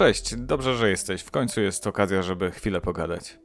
Cześć, 0.00 0.36
dobrze, 0.36 0.74
że 0.76 0.90
jesteś. 0.90 1.22
W 1.22 1.30
końcu 1.30 1.60
jest 1.60 1.86
okazja, 1.86 2.22
żeby 2.22 2.50
chwilę 2.50 2.80
pogadać. 2.80 3.38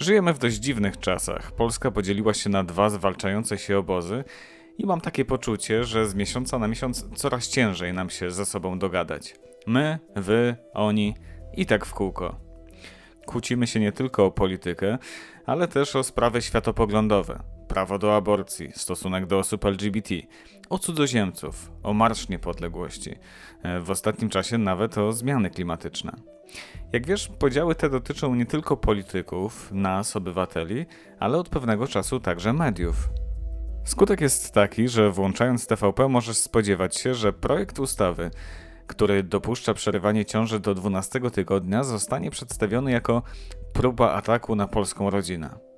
Żyjemy 0.00 0.34
w 0.34 0.38
dość 0.38 0.56
dziwnych 0.56 0.98
czasach. 0.98 1.52
Polska 1.52 1.90
podzieliła 1.90 2.34
się 2.34 2.50
na 2.50 2.64
dwa 2.64 2.90
zwalczające 2.90 3.58
się 3.58 3.78
obozy 3.78 4.24
i 4.78 4.86
mam 4.86 5.00
takie 5.00 5.24
poczucie, 5.24 5.84
że 5.84 6.08
z 6.08 6.14
miesiąca 6.14 6.58
na 6.58 6.68
miesiąc 6.68 7.06
coraz 7.16 7.48
ciężej 7.48 7.92
nam 7.92 8.10
się 8.10 8.30
ze 8.30 8.46
sobą 8.46 8.78
dogadać. 8.78 9.34
My, 9.66 9.98
wy, 10.16 10.56
oni 10.72 11.14
i 11.56 11.66
tak 11.66 11.86
w 11.86 11.94
kółko. 11.94 12.40
Kłócimy 13.26 13.66
się 13.66 13.80
nie 13.80 13.92
tylko 13.92 14.24
o 14.24 14.30
politykę, 14.30 14.98
ale 15.46 15.68
też 15.68 15.96
o 15.96 16.02
sprawy 16.02 16.42
światopoglądowe, 16.42 17.42
prawo 17.74 17.98
do 17.98 18.16
aborcji, 18.16 18.72
stosunek 18.74 19.26
do 19.26 19.38
osób 19.38 19.64
LGBT, 19.64 20.14
o 20.70 20.78
cudzoziemców, 20.78 21.70
o 21.82 21.94
Marsz 21.94 22.28
Niepodległości, 22.28 23.14
e, 23.62 23.80
w 23.80 23.90
ostatnim 23.90 24.30
czasie 24.30 24.58
nawet 24.58 24.98
o 24.98 25.12
zmiany 25.12 25.50
klimatyczne. 25.50 26.12
Jak 26.92 27.06
wiesz, 27.06 27.28
podziały 27.38 27.74
te 27.74 27.90
dotyczą 27.90 28.34
nie 28.34 28.46
tylko 28.46 28.76
polityków, 28.76 29.72
nas, 29.72 30.16
obywateli, 30.16 30.86
ale 31.20 31.38
od 31.38 31.48
pewnego 31.48 31.86
czasu 31.86 32.20
także 32.20 32.52
mediów. 32.52 33.08
Skutek 33.84 34.20
jest 34.20 34.52
taki, 34.52 34.88
że 34.88 35.10
włączając 35.10 35.66
TVP 35.66 36.08
możesz 36.08 36.36
spodziewać 36.36 36.96
się, 36.96 37.14
że 37.14 37.32
projekt 37.32 37.78
ustawy, 37.78 38.30
który 38.86 39.22
dopuszcza 39.22 39.74
przerywanie 39.74 40.24
ciąży 40.24 40.60
do 40.60 40.74
12 40.74 41.30
tygodnia, 41.30 41.84
zostanie 41.84 42.30
przedstawiony 42.30 42.90
jako 42.90 43.22
próba 43.72 44.12
ataku 44.12 44.56
na 44.56 44.68
polską 44.68 45.10
rodzinę. 45.10 45.73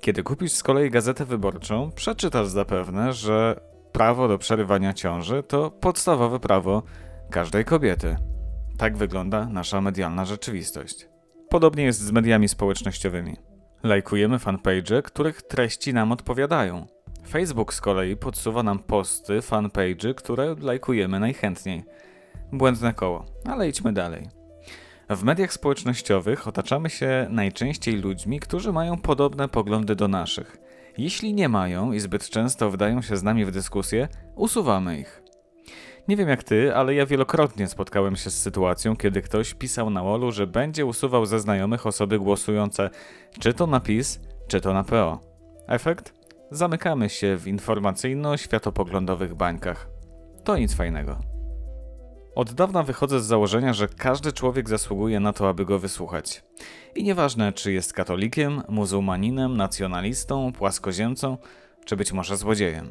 Kiedy 0.00 0.22
kupisz 0.22 0.52
z 0.52 0.62
kolei 0.62 0.90
gazetę 0.90 1.24
wyborczą, 1.24 1.90
przeczytasz 1.94 2.48
zapewne, 2.48 3.12
że 3.12 3.60
prawo 3.92 4.28
do 4.28 4.38
przerywania 4.38 4.92
ciąży 4.92 5.42
to 5.42 5.70
podstawowe 5.70 6.40
prawo 6.40 6.82
każdej 7.30 7.64
kobiety. 7.64 8.16
Tak 8.78 8.96
wygląda 8.96 9.46
nasza 9.46 9.80
medialna 9.80 10.24
rzeczywistość. 10.24 11.08
Podobnie 11.48 11.84
jest 11.84 12.00
z 12.00 12.10
mediami 12.10 12.48
społecznościowymi. 12.48 13.36
Lajkujemy 13.82 14.38
fanpage, 14.38 15.02
których 15.02 15.42
treści 15.42 15.94
nam 15.94 16.12
odpowiadają. 16.12 16.86
Facebook 17.28 17.74
z 17.74 17.80
kolei 17.80 18.16
podsuwa 18.16 18.62
nam 18.62 18.78
posty, 18.78 19.42
fanpage, 19.42 20.14
które 20.16 20.54
lajkujemy 20.60 21.20
najchętniej. 21.20 21.84
Błędne 22.52 22.94
koło, 22.94 23.24
ale 23.44 23.68
idźmy 23.68 23.92
dalej. 23.92 24.35
W 25.10 25.22
mediach 25.22 25.52
społecznościowych 25.52 26.48
otaczamy 26.48 26.90
się 26.90 27.26
najczęściej 27.30 27.96
ludźmi, 27.96 28.40
którzy 28.40 28.72
mają 28.72 28.98
podobne 28.98 29.48
poglądy 29.48 29.96
do 29.96 30.08
naszych. 30.08 30.56
Jeśli 30.98 31.34
nie 31.34 31.48
mają 31.48 31.92
i 31.92 32.00
zbyt 32.00 32.30
często 32.30 32.70
wdają 32.70 33.02
się 33.02 33.16
z 33.16 33.22
nami 33.22 33.44
w 33.44 33.50
dyskusję, 33.50 34.08
usuwamy 34.36 34.98
ich. 34.98 35.22
Nie 36.08 36.16
wiem 36.16 36.28
jak 36.28 36.44
ty, 36.44 36.74
ale 36.74 36.94
ja 36.94 37.06
wielokrotnie 37.06 37.68
spotkałem 37.68 38.16
się 38.16 38.30
z 38.30 38.42
sytuacją, 38.42 38.96
kiedy 38.96 39.22
ktoś 39.22 39.54
pisał 39.54 39.90
na 39.90 40.02
olu, 40.02 40.32
że 40.32 40.46
będzie 40.46 40.86
usuwał 40.86 41.26
ze 41.26 41.40
znajomych 41.40 41.86
osoby 41.86 42.18
głosujące 42.18 42.90
czy 43.40 43.54
to 43.54 43.66
na 43.66 43.80
PiS, 43.80 44.20
czy 44.48 44.60
to 44.60 44.72
na 44.72 44.84
PO. 44.84 45.20
Efekt? 45.68 46.14
Zamykamy 46.50 47.08
się 47.08 47.36
w 47.36 47.46
informacyjno-światopoglądowych 47.46 49.34
bańkach. 49.34 49.88
To 50.44 50.56
nic 50.56 50.74
fajnego. 50.74 51.35
Od 52.36 52.52
dawna 52.52 52.82
wychodzę 52.82 53.20
z 53.20 53.26
założenia, 53.26 53.72
że 53.72 53.88
każdy 53.88 54.32
człowiek 54.32 54.68
zasługuje 54.68 55.20
na 55.20 55.32
to, 55.32 55.48
aby 55.48 55.64
go 55.64 55.78
wysłuchać. 55.78 56.44
I 56.94 57.04
nieważne, 57.04 57.52
czy 57.52 57.72
jest 57.72 57.92
katolikiem, 57.92 58.62
muzułmaninem, 58.68 59.56
nacjonalistą, 59.56 60.52
płaskoziemcą, 60.52 61.38
czy 61.84 61.96
być 61.96 62.12
może 62.12 62.36
złodziejem. 62.36 62.90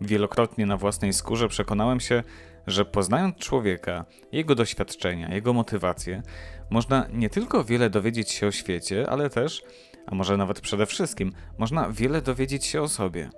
Wielokrotnie 0.00 0.66
na 0.66 0.76
własnej 0.76 1.12
skórze 1.12 1.48
przekonałem 1.48 2.00
się, 2.00 2.22
że 2.66 2.84
poznając 2.84 3.36
człowieka, 3.36 4.04
jego 4.32 4.54
doświadczenia, 4.54 5.34
jego 5.34 5.52
motywacje, 5.52 6.22
można 6.70 7.06
nie 7.12 7.30
tylko 7.30 7.64
wiele 7.64 7.90
dowiedzieć 7.90 8.30
się 8.30 8.46
o 8.46 8.52
świecie, 8.52 9.10
ale 9.10 9.30
też, 9.30 9.62
a 10.06 10.14
może 10.14 10.36
nawet 10.36 10.60
przede 10.60 10.86
wszystkim, 10.86 11.32
można 11.58 11.90
wiele 11.90 12.22
dowiedzieć 12.22 12.64
się 12.64 12.82
o 12.82 12.88
sobie. 12.88 13.30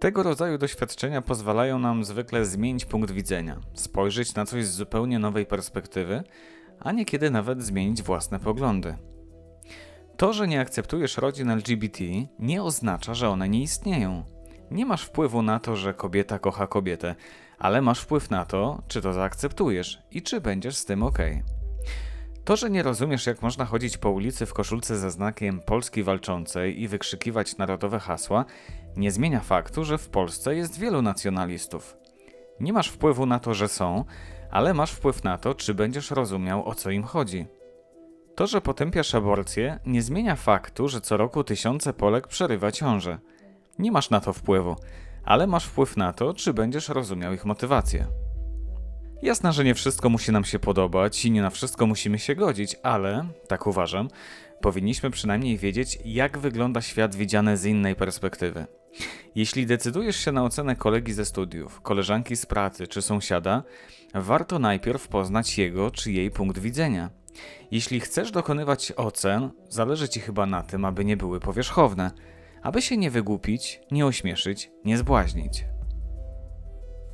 Tego 0.00 0.22
rodzaju 0.22 0.58
doświadczenia 0.58 1.22
pozwalają 1.22 1.78
nam 1.78 2.04
zwykle 2.04 2.46
zmienić 2.46 2.84
punkt 2.84 3.10
widzenia, 3.10 3.60
spojrzeć 3.74 4.34
na 4.34 4.46
coś 4.46 4.66
z 4.66 4.74
zupełnie 4.74 5.18
nowej 5.18 5.46
perspektywy, 5.46 6.22
a 6.78 6.92
niekiedy 6.92 7.30
nawet 7.30 7.62
zmienić 7.62 8.02
własne 8.02 8.40
poglądy. 8.40 8.94
To, 10.16 10.32
że 10.32 10.48
nie 10.48 10.60
akceptujesz 10.60 11.16
rodzin 11.16 11.50
LGBT, 11.50 12.04
nie 12.38 12.62
oznacza, 12.62 13.14
że 13.14 13.28
one 13.28 13.48
nie 13.48 13.62
istnieją. 13.62 14.24
Nie 14.70 14.86
masz 14.86 15.02
wpływu 15.02 15.42
na 15.42 15.60
to, 15.60 15.76
że 15.76 15.94
kobieta 15.94 16.38
kocha 16.38 16.66
kobietę, 16.66 17.14
ale 17.58 17.82
masz 17.82 18.00
wpływ 18.00 18.30
na 18.30 18.44
to, 18.44 18.82
czy 18.88 19.02
to 19.02 19.12
zaakceptujesz 19.12 20.02
i 20.10 20.22
czy 20.22 20.40
będziesz 20.40 20.76
z 20.76 20.84
tym 20.84 21.02
ok. 21.02 21.18
To, 22.50 22.56
że 22.56 22.70
nie 22.70 22.82
rozumiesz, 22.82 23.26
jak 23.26 23.42
można 23.42 23.64
chodzić 23.64 23.98
po 23.98 24.10
ulicy 24.10 24.46
w 24.46 24.54
koszulce 24.54 24.96
ze 24.96 25.10
znakiem 25.10 25.60
Polski 25.60 26.02
Walczącej 26.02 26.82
i 26.82 26.88
wykrzykiwać 26.88 27.56
narodowe 27.58 27.98
hasła, 27.98 28.44
nie 28.96 29.10
zmienia 29.10 29.40
faktu, 29.40 29.84
że 29.84 29.98
w 29.98 30.08
Polsce 30.08 30.54
jest 30.56 30.78
wielu 30.78 31.02
nacjonalistów. 31.02 31.96
Nie 32.60 32.72
masz 32.72 32.88
wpływu 32.88 33.26
na 33.26 33.38
to, 33.38 33.54
że 33.54 33.68
są, 33.68 34.04
ale 34.50 34.74
masz 34.74 34.92
wpływ 34.92 35.24
na 35.24 35.38
to, 35.38 35.54
czy 35.54 35.74
będziesz 35.74 36.10
rozumiał, 36.10 36.68
o 36.68 36.74
co 36.74 36.90
im 36.90 37.02
chodzi. 37.02 37.46
To, 38.34 38.46
że 38.46 38.60
potępiasz 38.60 39.14
aborcję, 39.14 39.78
nie 39.86 40.02
zmienia 40.02 40.36
faktu, 40.36 40.88
że 40.88 41.00
co 41.00 41.16
roku 41.16 41.44
tysiące 41.44 41.92
Polek 41.92 42.26
przerywa 42.26 42.72
ciążę. 42.72 43.18
Nie 43.78 43.92
masz 43.92 44.10
na 44.10 44.20
to 44.20 44.32
wpływu, 44.32 44.76
ale 45.24 45.46
masz 45.46 45.64
wpływ 45.66 45.96
na 45.96 46.12
to, 46.12 46.34
czy 46.34 46.54
będziesz 46.54 46.88
rozumiał 46.88 47.32
ich 47.32 47.44
motywację. 47.44 48.06
Jasne, 49.22 49.52
że 49.52 49.64
nie 49.64 49.74
wszystko 49.74 50.08
musi 50.08 50.32
nam 50.32 50.44
się 50.44 50.58
podobać 50.58 51.24
i 51.24 51.30
nie 51.30 51.42
na 51.42 51.50
wszystko 51.50 51.86
musimy 51.86 52.18
się 52.18 52.34
godzić, 52.34 52.76
ale, 52.82 53.26
tak 53.48 53.66
uważam, 53.66 54.08
powinniśmy 54.60 55.10
przynajmniej 55.10 55.58
wiedzieć, 55.58 55.98
jak 56.04 56.38
wygląda 56.38 56.80
świat 56.80 57.14
widziany 57.14 57.56
z 57.56 57.64
innej 57.64 57.96
perspektywy. 57.96 58.66
Jeśli 59.34 59.66
decydujesz 59.66 60.16
się 60.16 60.32
na 60.32 60.44
ocenę 60.44 60.76
kolegi 60.76 61.12
ze 61.12 61.24
studiów, 61.24 61.80
koleżanki 61.80 62.36
z 62.36 62.46
pracy 62.46 62.86
czy 62.86 63.02
sąsiada, 63.02 63.62
warto 64.14 64.58
najpierw 64.58 65.08
poznać 65.08 65.58
jego 65.58 65.90
czy 65.90 66.12
jej 66.12 66.30
punkt 66.30 66.58
widzenia. 66.58 67.10
Jeśli 67.70 68.00
chcesz 68.00 68.30
dokonywać 68.30 68.92
ocen, 68.96 69.50
zależy 69.68 70.08
ci 70.08 70.20
chyba 70.20 70.46
na 70.46 70.62
tym, 70.62 70.84
aby 70.84 71.04
nie 71.04 71.16
były 71.16 71.40
powierzchowne, 71.40 72.10
aby 72.62 72.82
się 72.82 72.96
nie 72.96 73.10
wygłupić, 73.10 73.80
nie 73.90 74.06
ośmieszyć, 74.06 74.70
nie 74.84 74.98
zbłaźnić. 74.98 75.64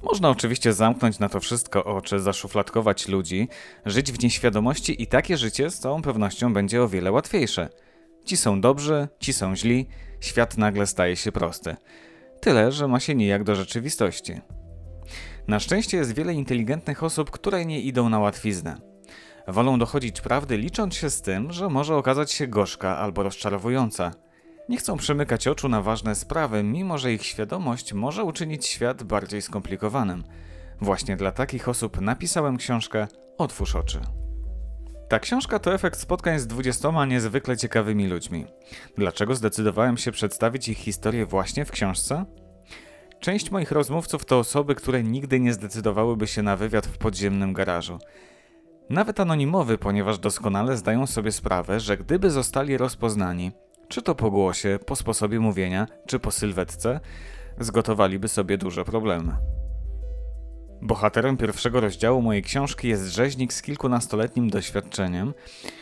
Można 0.03 0.31
oczywiście 0.31 0.73
zamknąć 0.73 1.19
na 1.19 1.29
to 1.29 1.41
wszystko 1.41 1.85
oczy, 1.85 2.21
zaszufladkować 2.21 3.09
ludzi, 3.09 3.49
żyć 3.87 4.13
w 4.13 4.23
nieświadomości 4.23 5.03
i 5.03 5.07
takie 5.07 5.37
życie 5.37 5.71
z 5.71 5.79
całą 5.79 6.03
pewnością 6.03 6.53
będzie 6.53 6.83
o 6.83 6.89
wiele 6.89 7.13
łatwiejsze. 7.13 7.69
Ci 8.25 8.37
są 8.37 8.61
dobrzy, 8.61 9.09
ci 9.21 9.33
są 9.33 9.57
źli, 9.57 9.87
świat 10.21 10.59
nagle 10.59 10.87
staje 10.87 11.17
się 11.17 11.33
prosty. 11.33 11.77
Tyle, 12.41 12.73
że 12.73 12.89
ma 12.89 13.01
się 13.01 13.15
nijak 13.15 13.45
do 13.45 13.55
rzeczywistości. 13.55 14.41
Na 15.49 15.61
szczęście 15.61 15.97
jest 15.97 16.15
wiele 16.15 16.35
inteligentnych 16.35 17.03
osób, 17.03 17.31
które 17.31 17.67
nie 17.67 17.81
idą 17.81 18.09
na 18.09 18.19
łatwiznę. 18.19 18.77
Wolą 19.49 19.79
dochodzić 19.79 20.21
prawdy, 20.21 20.57
licząc 20.57 20.95
się 20.95 21.11
z 21.11 21.23
tym, 21.23 21.53
że 21.53 21.69
może 21.69 21.97
okazać 21.97 22.33
się 22.33 22.47
gorzka 22.47 22.99
albo 22.99 23.23
rozczarowująca. 23.23 24.13
Nie 24.69 24.77
chcą 24.77 24.97
przymykać 24.97 25.49
oczu 25.49 25.69
na 25.69 25.83
ważne 25.83 26.15
sprawy, 26.15 26.63
mimo 26.63 26.99
że 26.99 27.13
ich 27.13 27.23
świadomość 27.23 27.93
może 27.93 28.25
uczynić 28.25 28.67
świat 28.67 29.03
bardziej 29.03 29.43
skomplikowanym. 29.43 30.25
Właśnie 30.81 31.17
dla 31.17 31.33
takich 31.33 31.69
osób 31.69 32.01
napisałem 32.01 32.57
książkę 32.57 33.07
Otwórz 33.39 33.77
oczy. 33.77 34.01
Ta 35.09 35.19
książka 35.19 35.59
to 35.59 35.75
efekt 35.75 35.99
spotkań 35.99 36.39
z 36.39 36.47
dwudziestoma 36.47 37.07
niezwykle 37.07 37.57
ciekawymi 37.57 38.07
ludźmi. 38.07 38.47
Dlaczego 38.99 39.35
zdecydowałem 39.35 39.97
się 39.97 40.13
przedstawić 40.13 40.69
ich 40.69 40.79
historię 40.79 41.27
właśnie 41.27 41.65
w 41.65 41.71
książce? 41.71 42.25
Część 43.21 43.51
moich 43.51 43.73
rozmówców 43.73 44.25
to 44.25 44.39
osoby, 44.39 44.75
które 44.75 45.03
nigdy 45.03 45.41
nie 45.41 45.53
zdecydowałyby 45.53 46.27
się 46.27 46.43
na 46.43 46.57
wywiad 46.57 46.87
w 46.87 46.99
podziemnym 46.99 47.53
garażu. 47.53 47.99
Nawet 48.91 49.21
anonimowy, 49.21 49.79
ponieważ 49.79 50.19
doskonale 50.19 50.77
zdają 50.77 51.07
sobie 51.07 51.33
sprawę, 51.33 51.81
że 51.81 51.97
gdyby 51.97 52.31
zostali 52.31 52.77
rozpoznani, 52.77 53.53
czy 53.89 54.03
to 54.03 54.15
po 54.15 54.31
głosie, 54.31 54.79
po 54.87 54.97
sposobie 54.97 55.41
mówienia, 55.41 55.87
czy 56.07 56.19
po 56.19 56.31
sylwetce, 56.31 57.01
zgotowaliby 57.59 58.29
sobie 58.29 58.59
duże 58.59 58.85
problemy. 58.85 59.37
Bohaterem 60.83 61.37
pierwszego 61.37 61.81
rozdziału 61.81 62.23
mojej 62.23 62.43
książki 62.43 62.89
jest 62.89 63.07
rzeźnik 63.07 63.53
z 63.53 63.63
kilkunastoletnim 63.63 64.51
doświadczeniem, 64.51 65.35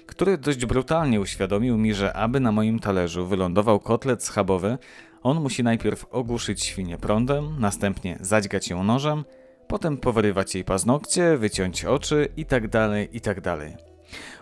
który 0.07 0.39
dość 0.39 0.67
brutalnie 0.67 1.21
uświadomił 1.21 1.79
mi, 1.79 1.95
że 1.95 2.13
aby 2.13 2.41
na 2.41 2.53
moim 2.53 2.79
talerzu 2.79 3.27
wylądował 3.27 3.81
kotlet 3.81 4.25
schabowy, 4.25 4.79
on 5.23 5.41
musi 5.41 5.63
najpierw 5.63 6.07
ogłuszyć 6.11 6.65
świnię 6.65 6.99
prądem, 6.99 7.61
następnie 7.61 8.19
zadźgać 8.21 8.69
ją 8.69 8.85
nożem, 8.85 9.25
potem 9.69 9.97
powyrywać 9.97 10.55
jej 10.55 10.65
paznokcie, 10.65 11.37
wyciąć 11.37 11.85
oczy 11.85 12.29
itd., 12.37 12.69
tak 12.69 13.15
itd. 13.15 13.77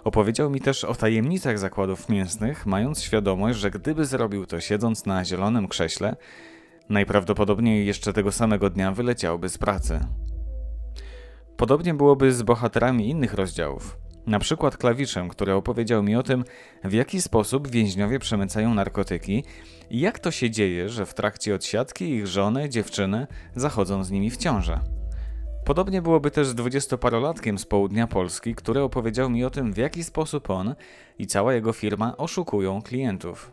Opowiedział 0.05 0.51
mi 0.51 0.61
też 0.61 0.85
o 0.85 0.95
tajemnicach 0.95 1.59
zakładów 1.59 2.09
mięsnych, 2.09 2.67
mając 2.67 3.03
świadomość, 3.03 3.59
że 3.59 3.71
gdyby 3.71 4.05
zrobił 4.05 4.47
to 4.47 4.61
siedząc 4.61 5.07
na 5.07 5.25
zielonym 5.25 5.69
krześle, 5.69 6.17
najprawdopodobniej 6.89 7.87
jeszcze 7.87 8.13
tego 8.13 8.33
samego 8.33 8.71
dnia 8.71 8.93
wyleciałby 8.93 9.49
z 9.49 9.59
pracy. 9.59 10.01
Podobnie 11.57 11.95
byłoby 11.95 12.33
z 12.33 12.43
bohaterami 12.43 13.09
innych 13.09 13.35
rozdziałów. 13.35 13.99
Na 14.27 14.39
przykład 14.39 14.77
klawiszem, 14.77 15.29
który 15.29 15.55
opowiedział 15.55 16.03
mi 16.03 16.17
o 16.17 16.23
tym, 16.23 16.45
w 16.85 16.93
jaki 16.93 17.23
sposób 17.23 17.69
więźniowie 17.69 18.19
przemycają 18.19 18.75
narkotyki 18.75 19.45
i 19.91 20.01
jak 20.01 20.19
to 20.19 20.31
się 20.31 20.51
dzieje, 20.51 20.89
że 20.89 21.07
w 21.07 21.15
trakcie 21.15 21.55
odsiadki 21.55 22.11
ich 22.11 22.27
żony, 22.27 22.69
dziewczyny 22.69 23.27
zachodzą 23.55 24.05
z 24.05 24.11
nimi 24.11 24.31
w 24.31 24.37
ciążę. 24.37 25.01
Podobnie 25.64 26.03
byłoby 26.03 26.31
też 26.31 26.47
z 26.47 26.55
dwudziestoparolatkiem 26.55 27.59
z 27.59 27.67
południa 27.67 28.06
Polski, 28.06 28.55
który 28.55 28.81
opowiedział 28.81 29.31
mi 29.31 29.44
o 29.44 29.50
tym, 29.50 29.73
w 29.73 29.76
jaki 29.76 30.05
sposób 30.05 30.50
on 30.50 30.75
i 31.19 31.26
cała 31.26 31.55
jego 31.55 31.73
firma 31.73 32.17
oszukują 32.17 32.82
klientów. 32.82 33.53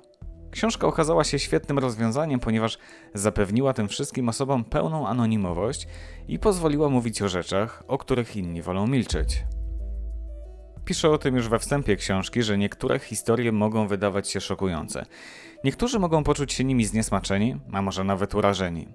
Książka 0.51 0.87
okazała 0.87 1.23
się 1.23 1.39
świetnym 1.39 1.79
rozwiązaniem, 1.79 2.39
ponieważ 2.39 2.77
zapewniła 3.13 3.73
tym 3.73 3.87
wszystkim 3.87 4.29
osobom 4.29 4.63
pełną 4.63 5.07
anonimowość 5.07 5.87
i 6.27 6.39
pozwoliła 6.39 6.89
mówić 6.89 7.21
o 7.21 7.29
rzeczach, 7.29 7.83
o 7.87 7.97
których 7.97 8.35
inni 8.35 8.61
wolą 8.61 8.87
milczeć. 8.87 9.43
Piszę 10.85 11.09
o 11.09 11.17
tym 11.17 11.35
już 11.35 11.49
we 11.49 11.59
wstępie 11.59 11.95
książki, 11.95 12.43
że 12.43 12.57
niektóre 12.57 12.99
historie 12.99 13.51
mogą 13.51 13.87
wydawać 13.87 14.29
się 14.29 14.41
szokujące. 14.41 15.05
Niektórzy 15.63 15.99
mogą 15.99 16.23
poczuć 16.23 16.53
się 16.53 16.63
nimi 16.63 16.85
zniesmaczeni, 16.85 17.55
a 17.71 17.81
może 17.81 18.03
nawet 18.03 18.35
urażeni. 18.35 18.87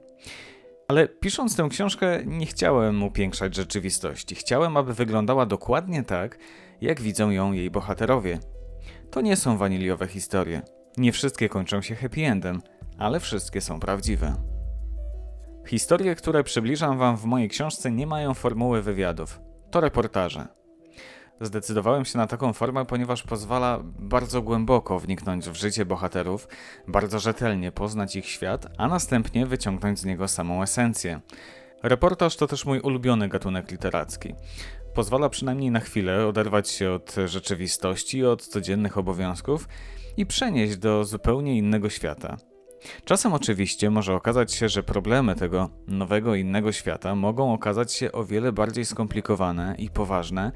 Ale 0.89 1.09
pisząc 1.09 1.57
tę 1.57 1.69
książkę, 1.71 2.21
nie 2.27 2.47
chciałem 2.47 3.03
upiększać 3.03 3.55
rzeczywistości. 3.55 4.35
Chciałem, 4.35 4.77
aby 4.77 4.95
wyglądała 4.95 5.47
dokładnie 5.47 6.03
tak, 6.03 6.39
jak 6.81 7.01
widzą 7.01 7.31
ją 7.31 7.53
jej 7.53 7.71
bohaterowie. 7.71 8.39
To 9.11 9.21
nie 9.21 9.37
są 9.37 9.57
waniliowe 9.57 10.07
historie. 10.07 10.63
Nie 10.97 11.13
wszystkie 11.13 11.49
kończą 11.49 11.83
się 11.83 11.95
happy 11.95 12.21
endem, 12.21 12.63
ale 12.99 13.21
wszystkie 13.21 13.61
są 13.61 13.81
prawdziwe. 13.81 14.35
Historie, 15.67 16.15
które 16.15 16.45
przybliżam 16.45 16.99
Wam 16.99 17.17
w 17.17 17.25
mojej 17.25 17.49
książce, 17.49 17.91
nie 17.91 18.07
mają 18.07 18.35
formuły 18.35 18.83
wywiadów. 18.83 19.41
To 19.71 19.81
reportaże. 19.81 20.64
Zdecydowałem 21.41 22.05
się 22.05 22.19
na 22.19 22.27
taką 22.27 22.53
formę, 22.53 22.85
ponieważ 22.85 23.23
pozwala 23.23 23.81
bardzo 23.99 24.43
głęboko 24.43 24.99
wniknąć 24.99 25.49
w 25.49 25.55
życie 25.55 25.85
bohaterów, 25.85 26.49
bardzo 26.89 27.19
rzetelnie 27.19 27.73
poznać 27.73 28.17
ich 28.17 28.27
świat, 28.27 28.67
a 28.79 28.89
następnie 28.89 29.47
wyciągnąć 29.47 29.99
z 29.99 30.05
niego 30.05 30.29
samą 30.29 30.63
esencję. 30.63 31.21
Reportaż 31.83 32.37
to 32.37 32.47
też 32.47 32.65
mój 32.65 32.81
ulubiony 32.81 33.29
gatunek 33.29 33.71
literacki. 33.71 34.35
Pozwala 34.95 35.29
przynajmniej 35.29 35.71
na 35.71 35.81
chwilę 35.81 36.27
oderwać 36.27 36.69
się 36.69 36.91
od 36.91 37.15
rzeczywistości, 37.27 38.25
od 38.25 38.47
codziennych 38.47 38.99
obowiązków 38.99 39.69
i 40.17 40.27
przenieść 40.27 40.77
do 40.77 41.05
zupełnie 41.05 41.59
innego 41.59 41.91
świata. 41.91 42.37
Czasem 43.05 43.33
oczywiście 43.33 43.91
może 43.91 44.15
okazać 44.15 44.53
się, 44.53 44.69
że 44.69 44.83
problemy 44.83 45.35
tego 45.35 45.71
nowego, 45.87 46.35
innego 46.35 46.73
świata 46.73 47.15
mogą 47.15 47.53
okazać 47.53 47.93
się 47.93 48.13
o 48.13 48.25
wiele 48.25 48.53
bardziej 48.53 48.85
skomplikowane 48.85 49.75
i 49.79 49.91
poważne 49.91 50.53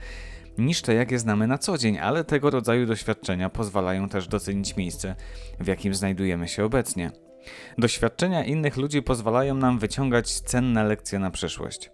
niż 0.59 0.83
te, 0.83 0.95
jakie 0.95 1.19
znamy 1.19 1.47
na 1.47 1.59
co 1.59 1.79
dzień, 1.79 1.99
ale 1.99 2.25
tego 2.25 2.51
rodzaju 2.51 2.87
doświadczenia 2.87 3.51
pozwalają 3.51 4.09
też 4.09 4.29
docenić 4.29 4.77
miejsce, 4.77 5.17
w 5.61 5.67
jakim 5.67 5.95
znajdujemy 5.95 6.49
się 6.49 6.65
obecnie. 6.65 7.11
Doświadczenia 7.79 8.45
innych 8.45 8.77
ludzi 8.77 9.03
pozwalają 9.03 9.55
nam 9.55 9.79
wyciągać 9.79 10.41
cenne 10.41 10.85
lekcje 10.85 11.19
na 11.19 11.31
przyszłość. 11.31 11.91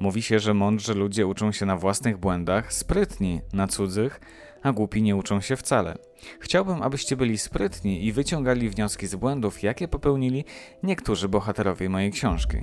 Mówi 0.00 0.22
się, 0.22 0.38
że 0.38 0.54
mądrzy 0.54 0.94
ludzie 0.94 1.26
uczą 1.26 1.52
się 1.52 1.66
na 1.66 1.76
własnych 1.76 2.18
błędach, 2.18 2.72
sprytni 2.72 3.40
na 3.52 3.66
cudzych, 3.66 4.20
a 4.62 4.72
głupi 4.72 5.02
nie 5.02 5.16
uczą 5.16 5.40
się 5.40 5.56
wcale. 5.56 5.98
Chciałbym, 6.40 6.82
abyście 6.82 7.16
byli 7.16 7.38
sprytni 7.38 8.06
i 8.06 8.12
wyciągali 8.12 8.70
wnioski 8.70 9.06
z 9.06 9.14
błędów, 9.14 9.62
jakie 9.62 9.88
popełnili 9.88 10.44
niektórzy 10.82 11.28
bohaterowie 11.28 11.88
mojej 11.88 12.10
książki. 12.10 12.56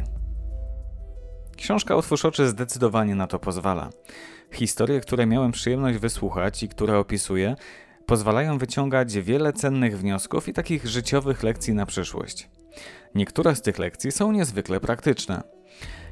Książka 1.60 1.96
Otwórz 1.96 2.26
oczy 2.26 2.48
zdecydowanie 2.48 3.16
na 3.16 3.28
to 3.28 3.40
pozwala. 3.40 3.90
Historie, 4.52 5.00
które 5.00 5.26
miałem 5.26 5.52
przyjemność 5.52 5.98
wysłuchać 5.98 6.64
i 6.64 6.70
które 6.70 6.98
opisuję, 6.98 7.56
pozwalają 8.06 8.58
wyciągać 8.58 9.20
wiele 9.20 9.54
cennych 9.54 10.00
wniosków 10.00 10.48
i 10.48 10.54
takich 10.54 10.88
życiowych 10.88 11.44
lekcji 11.44 11.74
na 11.74 11.86
przyszłość. 11.86 12.50
Niektóre 13.16 13.56
z 13.56 13.62
tych 13.62 13.80
lekcji 13.80 14.12
są 14.12 14.32
niezwykle 14.32 14.80
praktyczne. 14.80 15.44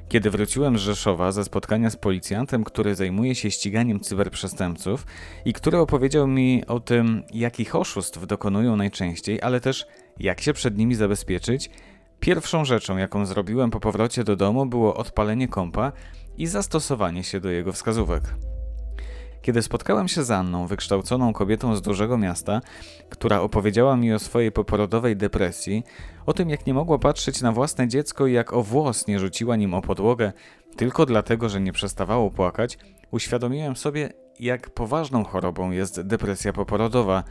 Kiedy 0.09 0.29
wróciłem 0.29 0.77
z 0.77 0.81
Rzeszowa 0.81 1.31
ze 1.31 1.43
spotkania 1.43 1.89
z 1.89 1.95
policjantem, 1.95 2.63
który 2.63 2.95
zajmuje 2.95 3.35
się 3.35 3.51
ściganiem 3.51 3.99
cyberprzestępców 3.99 5.05
i 5.45 5.53
który 5.53 5.77
opowiedział 5.77 6.27
mi 6.27 6.65
o 6.65 6.79
tym, 6.79 7.23
jakich 7.33 7.75
oszustw 7.75 8.25
dokonują 8.25 8.75
najczęściej, 8.75 9.41
ale 9.41 9.61
też 9.61 9.85
jak 10.19 10.41
się 10.41 10.53
przed 10.53 10.77
nimi 10.77 10.95
zabezpieczyć, 10.95 11.69
pierwszą 12.19 12.65
rzeczą, 12.65 12.97
jaką 12.97 13.25
zrobiłem 13.25 13.71
po 13.71 13.79
powrocie 13.79 14.23
do 14.23 14.35
domu, 14.35 14.65
było 14.65 14.95
odpalenie 14.95 15.47
kompa 15.47 15.91
i 16.37 16.47
zastosowanie 16.47 17.23
się 17.23 17.39
do 17.39 17.49
jego 17.49 17.73
wskazówek. 17.73 18.23
Kiedy 19.41 19.61
spotkałem 19.61 20.07
się 20.07 20.23
z 20.23 20.31
Anną, 20.31 20.67
wykształconą 20.67 21.33
kobietą 21.33 21.75
z 21.75 21.81
dużego 21.81 22.17
miasta, 22.17 22.61
która 23.09 23.41
opowiedziała 23.41 23.97
mi 23.97 24.13
o 24.13 24.19
swojej 24.19 24.51
poporodowej 24.51 25.17
depresji, 25.17 25.83
o 26.25 26.33
tym 26.33 26.49
jak 26.49 26.65
nie 26.65 26.73
mogła 26.73 26.99
patrzeć 26.99 27.41
na 27.41 27.51
własne 27.51 27.87
dziecko 27.87 28.27
i 28.27 28.33
jak 28.33 28.53
o 28.53 28.63
włos 28.63 29.07
nie 29.07 29.19
rzuciła 29.19 29.55
nim 29.55 29.73
o 29.73 29.81
podłogę 29.81 30.33
tylko 30.77 31.05
dlatego, 31.05 31.49
że 31.49 31.61
nie 31.61 31.71
przestawało 31.71 32.31
płakać, 32.31 32.77
uświadomiłem 33.11 33.75
sobie, 33.75 34.09
jak 34.39 34.69
poważną 34.69 35.23
chorobą 35.23 35.71
jest 35.71 36.01
depresja 36.01 36.53
poporodowa, 36.53 37.23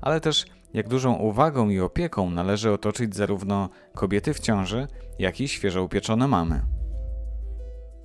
ale 0.00 0.20
też 0.20 0.44
jak 0.74 0.88
dużą 0.88 1.14
uwagą 1.14 1.68
i 1.68 1.80
opieką 1.80 2.30
należy 2.30 2.72
otoczyć 2.72 3.16
zarówno 3.16 3.68
kobiety 3.94 4.34
w 4.34 4.40
ciąży, 4.40 4.88
jak 5.18 5.40
i 5.40 5.48
świeżo 5.48 5.82
upieczone 5.82 6.28
mamy. 6.28 6.62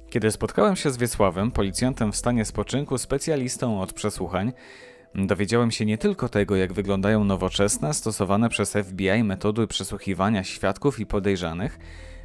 Kiedy 0.10 0.32
spotkałem 0.32 0.76
się 0.76 0.92
z 0.92 0.98
Wiesławem, 0.98 1.52
policjantem 1.52 2.12
w 2.12 2.16
stanie 2.16 2.46
spoczynku, 2.46 2.98
specjalistą 2.98 3.82
od 3.82 3.94
przesłuchań, 3.94 4.54
dowiedziałem 5.16 5.72
się 5.72 5.86
nie 5.86 5.98
tylko 5.98 6.30
tego, 6.30 6.56
jak 6.56 6.74
wyglądają 6.74 7.24
nowoczesne, 7.24 7.94
stosowane 7.94 8.50
przez 8.50 8.74
FBI 8.74 9.24
metody 9.24 9.68
przesłuchiwania 9.68 10.44
świadków 10.44 11.00
i 11.00 11.06
podejrzanych, 11.06 11.80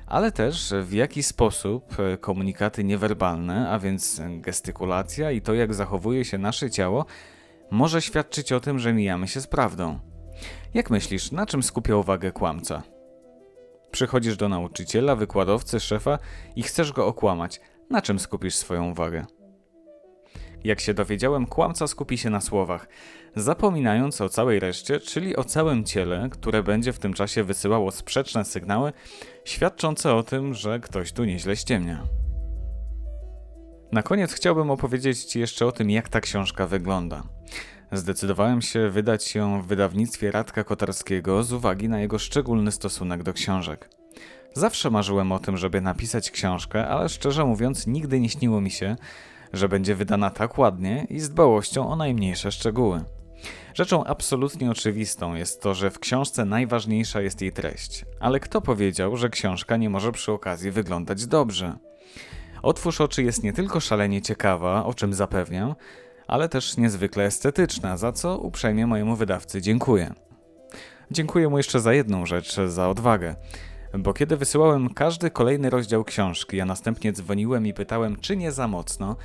ale 0.06 0.32
też 0.32 0.74
w 0.82 0.92
jaki 0.92 1.22
sposób 1.22 1.96
komunikaty 2.20 2.84
niewerbalne, 2.84 3.70
a 3.70 3.78
więc 3.78 4.22
gestykulacja 4.40 5.30
i 5.30 5.40
to, 5.40 5.54
jak 5.54 5.74
zachowuje 5.74 6.24
się 6.24 6.38
nasze 6.38 6.70
ciało, 6.70 7.06
może 7.70 8.02
świadczyć 8.02 8.52
o 8.52 8.60
tym, 8.60 8.78
że 8.78 8.92
mijamy 8.92 9.28
się 9.28 9.40
z 9.40 9.46
prawdą. 9.46 10.13
Jak 10.74 10.90
myślisz, 10.90 11.32
na 11.32 11.46
czym 11.46 11.62
skupia 11.62 11.96
uwagę 11.96 12.32
kłamca? 12.32 12.82
Przychodzisz 13.90 14.36
do 14.36 14.48
nauczyciela, 14.48 15.16
wykładowcy, 15.16 15.80
szefa 15.80 16.18
i 16.56 16.62
chcesz 16.62 16.92
go 16.92 17.06
okłamać, 17.06 17.60
na 17.90 18.02
czym 18.02 18.18
skupisz 18.18 18.54
swoją 18.54 18.90
uwagę? 18.90 19.26
Jak 20.64 20.80
się 20.80 20.94
dowiedziałem, 20.94 21.46
kłamca 21.46 21.86
skupi 21.86 22.18
się 22.18 22.30
na 22.30 22.40
słowach, 22.40 22.88
zapominając 23.36 24.20
o 24.20 24.28
całej 24.28 24.60
reszcie, 24.60 25.00
czyli 25.00 25.36
o 25.36 25.44
całym 25.44 25.84
ciele, 25.84 26.28
które 26.30 26.62
będzie 26.62 26.92
w 26.92 26.98
tym 26.98 27.12
czasie 27.12 27.44
wysyłało 27.44 27.90
sprzeczne 27.90 28.44
sygnały, 28.44 28.92
świadczące 29.44 30.14
o 30.14 30.22
tym, 30.22 30.54
że 30.54 30.80
ktoś 30.80 31.12
tu 31.12 31.24
nieźle 31.24 31.56
ściemnia. 31.56 32.06
Na 33.92 34.02
koniec 34.02 34.32
chciałbym 34.32 34.70
opowiedzieć 34.70 35.24
Ci 35.24 35.40
jeszcze 35.40 35.66
o 35.66 35.72
tym, 35.72 35.90
jak 35.90 36.08
ta 36.08 36.20
książka 36.20 36.66
wygląda. 36.66 37.22
Zdecydowałem 37.94 38.62
się 38.62 38.90
wydać 38.90 39.34
ją 39.34 39.62
w 39.62 39.66
wydawnictwie 39.66 40.30
Radka 40.30 40.64
Kotarskiego 40.64 41.42
z 41.42 41.52
uwagi 41.52 41.88
na 41.88 42.00
jego 42.00 42.18
szczególny 42.18 42.72
stosunek 42.72 43.22
do 43.22 43.32
książek. 43.32 43.88
Zawsze 44.54 44.90
marzyłem 44.90 45.32
o 45.32 45.38
tym, 45.38 45.56
żeby 45.56 45.80
napisać 45.80 46.30
książkę, 46.30 46.88
ale 46.88 47.08
szczerze 47.08 47.44
mówiąc, 47.44 47.86
nigdy 47.86 48.20
nie 48.20 48.28
śniło 48.28 48.60
mi 48.60 48.70
się, 48.70 48.96
że 49.52 49.68
będzie 49.68 49.94
wydana 49.94 50.30
tak 50.30 50.58
ładnie 50.58 51.06
i 51.10 51.20
z 51.20 51.30
dbałością 51.30 51.88
o 51.88 51.96
najmniejsze 51.96 52.52
szczegóły. 52.52 53.04
Rzeczą 53.74 54.04
absolutnie 54.04 54.70
oczywistą 54.70 55.34
jest 55.34 55.62
to, 55.62 55.74
że 55.74 55.90
w 55.90 55.98
książce 55.98 56.44
najważniejsza 56.44 57.20
jest 57.20 57.42
jej 57.42 57.52
treść, 57.52 58.04
ale 58.20 58.40
kto 58.40 58.60
powiedział, 58.60 59.16
że 59.16 59.28
książka 59.28 59.76
nie 59.76 59.90
może 59.90 60.12
przy 60.12 60.32
okazji 60.32 60.70
wyglądać 60.70 61.26
dobrze? 61.26 61.76
Otwórz 62.62 63.00
oczy 63.00 63.22
jest 63.22 63.42
nie 63.42 63.52
tylko 63.52 63.80
szalenie 63.80 64.22
ciekawa, 64.22 64.84
o 64.84 64.94
czym 64.94 65.14
zapewniam, 65.14 65.74
ale 66.26 66.48
też 66.48 66.76
niezwykle 66.76 67.24
estetyczna, 67.24 67.96
za 67.96 68.12
co 68.12 68.38
uprzejmie 68.38 68.86
mojemu 68.86 69.16
wydawcy 69.16 69.62
dziękuję. 69.62 70.14
Dziękuję 71.10 71.48
mu 71.48 71.56
jeszcze 71.56 71.80
za 71.80 71.92
jedną 71.92 72.26
rzecz, 72.26 72.56
za 72.66 72.88
odwagę 72.88 73.36
bo 73.98 74.14
kiedy 74.14 74.36
wysyłałem 74.36 74.94
każdy 74.94 75.30
kolejny 75.30 75.70
rozdział 75.70 76.04
książki, 76.04 76.60
a 76.60 76.64
następnie 76.64 77.12
dzwoniłem 77.12 77.66
i 77.66 77.74
pytałem, 77.74 78.16
czy 78.16 78.36
nie 78.36 78.52
za 78.52 78.68
mocno, 78.68 79.16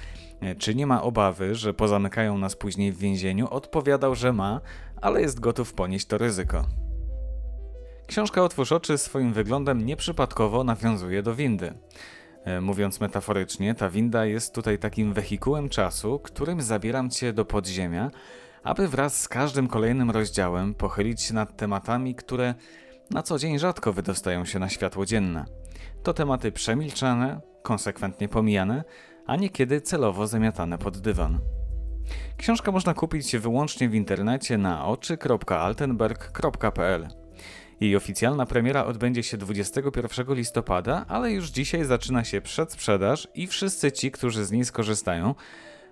czy 0.57 0.75
nie 0.75 0.87
ma 0.87 1.01
obawy, 1.01 1.55
że 1.55 1.73
pozamykają 1.73 2.37
nas 2.37 2.55
później 2.55 2.91
w 2.91 2.97
więzieniu, 2.97 3.47
odpowiadał, 3.49 4.15
że 4.15 4.33
ma, 4.33 4.61
ale 5.01 5.21
jest 5.21 5.39
gotów 5.39 5.73
ponieść 5.73 6.05
to 6.05 6.17
ryzyko. 6.17 6.65
Książka 8.07 8.43
Otwórz 8.43 8.71
oczy 8.71 8.97
swoim 8.97 9.33
wyglądem 9.33 9.85
nieprzypadkowo 9.85 10.63
nawiązuje 10.63 11.23
do 11.23 11.35
windy. 11.35 11.73
E, 12.49 12.61
mówiąc 12.61 12.99
metaforycznie, 12.99 13.75
ta 13.75 13.89
winda 13.89 14.25
jest 14.25 14.55
tutaj 14.55 14.79
takim 14.79 15.13
wehikułem 15.13 15.69
czasu, 15.69 16.19
którym 16.19 16.61
zabieram 16.61 17.09
cię 17.09 17.33
do 17.33 17.45
podziemia, 17.45 18.11
aby 18.63 18.87
wraz 18.87 19.21
z 19.21 19.27
każdym 19.27 19.67
kolejnym 19.67 20.11
rozdziałem 20.11 20.73
pochylić 20.73 21.21
się 21.21 21.33
nad 21.33 21.57
tematami, 21.57 22.15
które 22.15 22.53
na 23.11 23.23
co 23.23 23.39
dzień 23.39 23.59
rzadko 23.59 23.93
wydostają 23.93 24.45
się 24.45 24.59
na 24.59 24.69
światło 24.69 25.05
dzienne. 25.05 25.45
To 26.03 26.13
tematy 26.13 26.51
przemilczane, 26.51 27.41
konsekwentnie 27.63 28.29
pomijane, 28.29 28.83
a 29.25 29.35
niekiedy 29.35 29.81
celowo 29.81 30.27
zamiatane 30.27 30.77
pod 30.77 30.97
dywan. 30.97 31.39
Książkę 32.37 32.71
można 32.71 32.93
kupić 32.93 33.37
wyłącznie 33.37 33.89
w 33.89 33.95
internecie 33.95 34.57
na 34.57 34.85
oczy.altenberg.pl. 34.85 37.07
Jej 37.79 37.95
oficjalna 37.95 38.45
premiera 38.45 38.85
odbędzie 38.85 39.23
się 39.23 39.37
21 39.37 40.35
listopada, 40.35 41.05
ale 41.07 41.31
już 41.31 41.49
dzisiaj 41.49 41.85
zaczyna 41.85 42.23
się 42.23 42.41
przedsprzedaż 42.41 43.27
i 43.35 43.47
wszyscy 43.47 43.91
ci, 43.91 44.11
którzy 44.11 44.45
z 44.45 44.51
niej 44.51 44.65
skorzystają, 44.65 45.35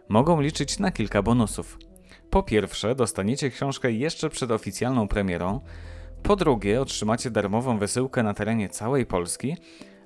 mogą 0.09 0.41
liczyć 0.41 0.79
na 0.79 0.91
kilka 0.91 1.23
bonusów. 1.23 1.77
Po 2.29 2.43
pierwsze, 2.43 2.95
dostaniecie 2.95 3.49
książkę 3.49 3.91
jeszcze 3.91 4.29
przed 4.29 4.51
oficjalną 4.51 5.07
premierą. 5.07 5.61
Po 6.23 6.35
drugie, 6.35 6.81
otrzymacie 6.81 7.31
darmową 7.31 7.79
wysyłkę 7.79 8.23
na 8.23 8.33
terenie 8.33 8.69
całej 8.69 9.05
Polski. 9.05 9.57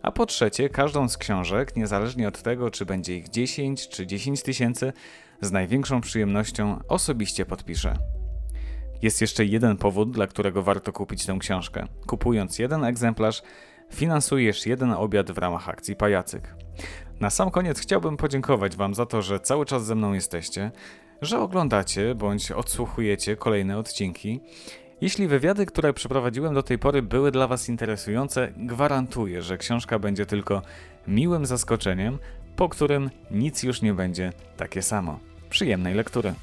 A 0.01 0.11
po 0.11 0.25
trzecie, 0.25 0.69
każdą 0.69 1.09
z 1.09 1.17
książek, 1.17 1.75
niezależnie 1.75 2.27
od 2.27 2.41
tego, 2.41 2.71
czy 2.71 2.85
będzie 2.85 3.17
ich 3.17 3.29
10 3.29 3.89
czy 3.89 4.07
10 4.07 4.43
tysięcy, 4.43 4.93
z 5.41 5.51
największą 5.51 6.01
przyjemnością 6.01 6.79
osobiście 6.87 7.45
podpiszę. 7.45 8.20
Jest 9.01 9.21
jeszcze 9.21 9.45
jeden 9.45 9.77
powód, 9.77 10.11
dla 10.11 10.27
którego 10.27 10.63
warto 10.63 10.93
kupić 10.93 11.25
tę 11.25 11.37
książkę. 11.39 11.87
Kupując 12.07 12.59
jeden 12.59 12.83
egzemplarz, 12.83 13.41
finansujesz 13.93 14.65
jeden 14.65 14.91
obiad 14.91 15.31
w 15.31 15.37
ramach 15.37 15.69
akcji 15.69 15.95
Pajacyk. 15.95 16.55
Na 17.19 17.29
sam 17.29 17.51
koniec 17.51 17.79
chciałbym 17.79 18.17
podziękować 18.17 18.75
Wam 18.75 18.93
za 18.93 19.05
to, 19.05 19.21
że 19.21 19.39
cały 19.39 19.65
czas 19.65 19.85
ze 19.85 19.95
mną 19.95 20.13
jesteście, 20.13 20.71
że 21.21 21.39
oglądacie 21.39 22.15
bądź 22.15 22.51
odsłuchujecie 22.51 23.35
kolejne 23.35 23.77
odcinki. 23.77 24.39
Jeśli 25.01 25.27
wywiady, 25.27 25.65
które 25.65 25.93
przeprowadziłem 25.93 26.53
do 26.53 26.63
tej 26.63 26.79
pory 26.79 27.01
były 27.01 27.31
dla 27.31 27.47
Was 27.47 27.69
interesujące, 27.69 28.53
gwarantuję, 28.57 29.41
że 29.41 29.57
książka 29.57 29.99
będzie 29.99 30.25
tylko 30.25 30.61
miłym 31.07 31.45
zaskoczeniem, 31.45 32.19
po 32.55 32.69
którym 32.69 33.09
nic 33.31 33.63
już 33.63 33.81
nie 33.81 33.93
będzie 33.93 34.33
takie 34.57 34.81
samo. 34.81 35.19
Przyjemnej 35.49 35.93
lektury. 35.93 36.33